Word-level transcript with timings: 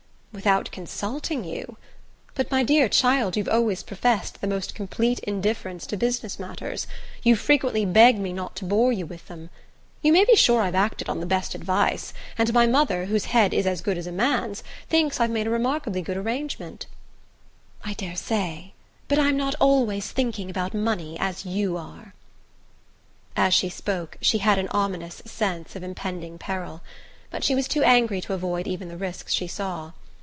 "Without 0.33 0.71
consulting 0.71 1.43
you? 1.43 1.75
But, 2.35 2.49
my 2.49 2.63
dear 2.63 2.87
child, 2.87 3.35
you've 3.35 3.49
always 3.49 3.83
professed 3.83 4.39
the 4.39 4.47
most 4.47 4.73
complete 4.73 5.19
indifference 5.19 5.85
to 5.87 5.97
business 5.97 6.39
matters 6.39 6.87
you've 7.21 7.37
frequently 7.41 7.85
begged 7.85 8.17
me 8.17 8.31
not 8.31 8.55
to 8.55 8.65
bore 8.65 8.93
you 8.93 9.05
with 9.05 9.27
them. 9.27 9.49
You 10.01 10.13
may 10.13 10.23
be 10.23 10.37
sure 10.37 10.61
I've 10.61 10.73
acted 10.73 11.09
on 11.09 11.19
the 11.19 11.25
best 11.25 11.53
advice; 11.53 12.13
and 12.37 12.53
my 12.53 12.65
mother, 12.65 13.05
whose 13.07 13.25
head 13.25 13.53
is 13.53 13.67
as 13.67 13.81
good 13.81 13.97
as 13.97 14.07
a 14.07 14.11
man's, 14.13 14.63
thinks 14.87 15.19
I've 15.19 15.29
made 15.29 15.47
a 15.47 15.49
remarkably 15.49 16.01
good 16.01 16.15
arrangement." 16.15 16.85
"I 17.83 17.91
daresay 17.93 18.71
but 19.09 19.19
I'm 19.19 19.35
not 19.35 19.55
always 19.59 20.13
thinking 20.13 20.49
about 20.49 20.73
money, 20.73 21.17
as 21.19 21.45
you 21.45 21.75
are." 21.75 22.13
As 23.35 23.53
she 23.53 23.67
spoke 23.69 24.15
she 24.21 24.37
had 24.37 24.57
an 24.57 24.69
ominous 24.69 25.21
sense 25.25 25.75
of 25.75 25.83
impending 25.83 26.37
peril; 26.37 26.79
but 27.29 27.43
she 27.43 27.53
was 27.53 27.67
too 27.67 27.83
angry 27.83 28.21
to 28.21 28.33
avoid 28.33 28.65
even 28.65 28.87
the 28.87 28.95
risks 28.97 29.33
she 29.33 29.47
saw. 29.49 29.91